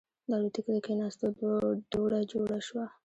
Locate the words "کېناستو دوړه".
0.85-2.19